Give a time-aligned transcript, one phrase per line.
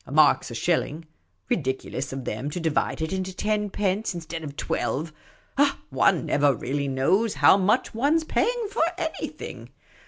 [0.07, 1.05] A mark 's a shilling;
[1.47, 5.13] ridiculous of them to divide it into ten pence in stead of twelve;
[5.91, 9.69] one never really knows how much one 's paying for anything.